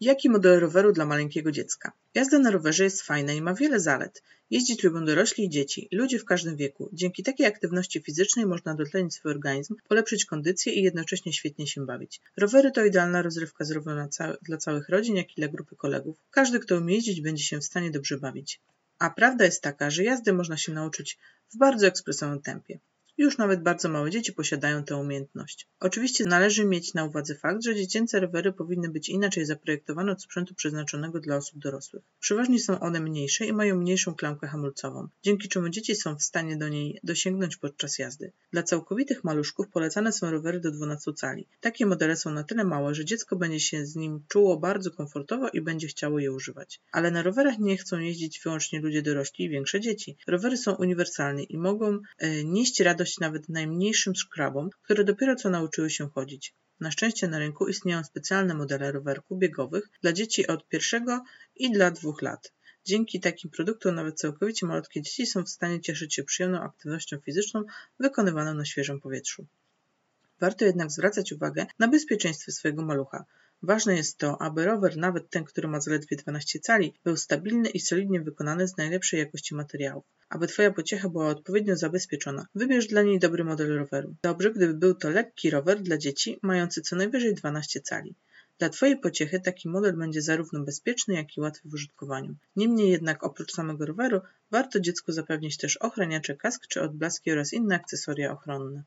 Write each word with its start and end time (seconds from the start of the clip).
Jaki 0.00 0.30
model 0.30 0.60
roweru 0.60 0.92
dla 0.92 1.04
maleńkiego 1.04 1.52
dziecka? 1.52 1.92
Jazda 2.14 2.38
na 2.38 2.50
rowerze 2.50 2.84
jest 2.84 3.02
fajna 3.02 3.32
i 3.32 3.42
ma 3.42 3.54
wiele 3.54 3.80
zalet. 3.80 4.22
Jeździć 4.50 4.82
lubią 4.82 5.04
dorośli 5.04 5.44
i 5.44 5.48
dzieci, 5.48 5.88
ludzie 5.92 6.18
w 6.18 6.24
każdym 6.24 6.56
wieku. 6.56 6.90
Dzięki 6.92 7.22
takiej 7.22 7.46
aktywności 7.46 8.00
fizycznej 8.00 8.46
można 8.46 8.74
dotlenić 8.74 9.14
swój 9.14 9.30
organizm, 9.30 9.76
polepszyć 9.88 10.24
kondycję 10.24 10.72
i 10.72 10.82
jednocześnie 10.82 11.32
świetnie 11.32 11.66
się 11.66 11.86
bawić. 11.86 12.20
Rowery 12.36 12.70
to 12.70 12.84
idealna 12.84 13.22
rozrywka 13.22 13.64
zarówno 13.64 14.08
dla 14.42 14.56
całych 14.56 14.88
rodzin, 14.88 15.16
jak 15.16 15.32
i 15.32 15.34
dla 15.36 15.48
grupy 15.48 15.76
kolegów. 15.76 16.16
Każdy, 16.30 16.60
kto 16.60 16.76
umie 16.76 16.94
jeździć, 16.94 17.20
będzie 17.20 17.44
się 17.44 17.58
w 17.58 17.64
stanie 17.64 17.90
dobrze 17.90 18.18
bawić. 18.18 18.60
A 18.98 19.10
prawda 19.10 19.44
jest 19.44 19.62
taka, 19.62 19.90
że 19.90 20.04
jazdy 20.04 20.32
można 20.32 20.56
się 20.56 20.72
nauczyć 20.72 21.18
w 21.54 21.56
bardzo 21.56 21.86
ekspresowym 21.86 22.42
tempie. 22.42 22.78
Już 23.18 23.38
nawet 23.38 23.62
bardzo 23.62 23.88
małe 23.88 24.10
dzieci 24.10 24.32
posiadają 24.32 24.84
tę 24.84 24.96
umiejętność. 24.96 25.68
Oczywiście 25.80 26.24
należy 26.24 26.64
mieć 26.64 26.94
na 26.94 27.04
uwadze 27.04 27.34
fakt, 27.34 27.64
że 27.64 27.74
dziecięce 27.74 28.20
rowery 28.20 28.52
powinny 28.52 28.88
być 28.88 29.08
inaczej 29.08 29.46
zaprojektowane 29.46 30.12
od 30.12 30.22
sprzętu 30.22 30.54
przeznaczonego 30.54 31.20
dla 31.20 31.36
osób 31.36 31.58
dorosłych. 31.58 32.02
Przeważnie 32.20 32.60
są 32.60 32.80
one 32.80 33.00
mniejsze 33.00 33.46
i 33.46 33.52
mają 33.52 33.76
mniejszą 33.76 34.14
klamkę 34.14 34.46
hamulcową, 34.46 35.08
dzięki 35.22 35.48
czemu 35.48 35.68
dzieci 35.68 35.96
są 35.96 36.16
w 36.16 36.22
stanie 36.22 36.56
do 36.56 36.68
niej 36.68 37.00
dosięgnąć 37.04 37.56
podczas 37.56 37.98
jazdy. 37.98 38.32
Dla 38.52 38.62
całkowitych 38.62 39.24
maluszków 39.24 39.68
polecane 39.68 40.12
są 40.12 40.30
rowery 40.30 40.60
do 40.60 40.70
12 40.70 41.12
cali. 41.12 41.46
Takie 41.60 41.86
modele 41.86 42.16
są 42.16 42.30
na 42.30 42.44
tyle 42.44 42.64
małe, 42.64 42.94
że 42.94 43.04
dziecko 43.04 43.36
będzie 43.36 43.60
się 43.60 43.86
z 43.86 43.96
nim 43.96 44.24
czuło 44.28 44.56
bardzo 44.56 44.90
komfortowo 44.90 45.48
i 45.48 45.60
będzie 45.60 45.86
chciało 45.86 46.18
je 46.18 46.32
używać. 46.32 46.80
Ale 46.92 47.10
na 47.10 47.22
rowerach 47.22 47.58
nie 47.58 47.76
chcą 47.76 47.98
jeździć 47.98 48.40
wyłącznie 48.40 48.80
ludzie 48.80 49.02
dorośli 49.02 49.44
i 49.44 49.48
większe 49.48 49.80
dzieci. 49.80 50.16
Rowery 50.26 50.56
są 50.56 50.74
uniwersalne 50.74 51.42
i 51.42 51.58
mogą 51.58 51.98
e, 52.18 52.44
nieść 52.44 52.80
radość 52.80 53.07
nawet 53.20 53.48
najmniejszym 53.48 54.14
szkrabom, 54.14 54.70
które 54.82 55.04
dopiero 55.04 55.36
co 55.36 55.50
nauczyły 55.50 55.90
się 55.90 56.08
chodzić. 56.08 56.54
Na 56.80 56.90
szczęście 56.90 57.28
na 57.28 57.38
rynku 57.38 57.68
istnieją 57.68 58.04
specjalne 58.04 58.54
modele 58.54 58.92
rowerków 58.92 59.38
biegowych 59.38 59.88
dla 60.02 60.12
dzieci 60.12 60.46
od 60.46 60.68
pierwszego 60.68 61.24
i 61.56 61.72
dla 61.72 61.90
dwóch 61.90 62.22
lat. 62.22 62.52
Dzięki 62.84 63.20
takim 63.20 63.50
produktom 63.50 63.94
nawet 63.94 64.18
całkowicie 64.18 64.66
malutkie 64.66 65.02
dzieci 65.02 65.26
są 65.26 65.44
w 65.44 65.48
stanie 65.48 65.80
cieszyć 65.80 66.14
się 66.14 66.24
przyjemną 66.24 66.60
aktywnością 66.60 67.18
fizyczną 67.20 67.64
wykonywaną 68.00 68.54
na 68.54 68.64
świeżym 68.64 69.00
powietrzu. 69.00 69.46
Warto 70.40 70.64
jednak 70.64 70.90
zwracać 70.90 71.32
uwagę 71.32 71.66
na 71.78 71.88
bezpieczeństwo 71.88 72.52
swojego 72.52 72.82
malucha. 72.82 73.24
Ważne 73.62 73.96
jest 73.96 74.18
to, 74.18 74.42
aby 74.42 74.64
rower, 74.64 74.96
nawet 74.96 75.30
ten, 75.30 75.44
który 75.44 75.68
ma 75.68 75.80
zaledwie 75.80 76.16
12 76.16 76.60
cali, 76.60 76.94
był 77.04 77.16
stabilny 77.16 77.68
i 77.68 77.80
solidnie 77.80 78.20
wykonany 78.20 78.68
z 78.68 78.76
najlepszej 78.76 79.20
jakości 79.20 79.54
materiałów. 79.54 80.04
Aby 80.28 80.46
Twoja 80.46 80.70
pociecha 80.70 81.08
była 81.08 81.28
odpowiednio 81.28 81.76
zabezpieczona, 81.76 82.46
wybierz 82.54 82.86
dla 82.86 83.02
niej 83.02 83.18
dobry 83.18 83.44
model 83.44 83.78
roweru. 83.78 84.14
Dobrze, 84.22 84.50
gdyby 84.50 84.74
był 84.74 84.94
to 84.94 85.10
lekki 85.10 85.50
rower 85.50 85.80
dla 85.80 85.98
dzieci, 85.98 86.38
mający 86.42 86.82
co 86.82 86.96
najwyżej 86.96 87.34
12 87.34 87.80
cali. 87.80 88.14
Dla 88.58 88.68
Twojej 88.68 88.98
pociechy 88.98 89.40
taki 89.40 89.68
model 89.68 89.96
będzie 89.96 90.22
zarówno 90.22 90.60
bezpieczny, 90.60 91.14
jak 91.14 91.36
i 91.36 91.40
łatwy 91.40 91.68
w 91.68 91.74
użytkowaniu. 91.74 92.34
Niemniej 92.56 92.90
jednak 92.90 93.24
oprócz 93.24 93.52
samego 93.52 93.86
roweru 93.86 94.20
warto 94.50 94.80
dziecku 94.80 95.12
zapewnić 95.12 95.56
też 95.56 95.76
ochraniacze 95.76 96.36
kask 96.36 96.66
czy 96.66 96.82
odblaski 96.82 97.32
oraz 97.32 97.52
inne 97.52 97.74
akcesoria 97.74 98.32
ochronne. 98.32 98.76